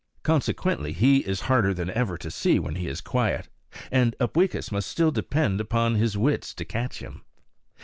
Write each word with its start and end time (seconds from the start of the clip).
Consequently 0.23 0.93
he 0.93 1.17
is 1.17 1.41
harder 1.41 1.75
than 1.75 1.91
ever 1.91 2.17
to 2.17 2.31
see 2.31 2.57
when 2.57 2.73
he 2.73 2.87
is 2.87 3.01
quiet; 3.01 3.49
and 3.91 4.15
Upweekis 4.19 4.71
must 4.71 4.89
still 4.89 5.11
depend 5.11 5.61
upon 5.61 5.93
his 5.93 6.17
wits 6.17 6.55
to 6.55 6.65
catch 6.65 7.03
him. 7.03 7.23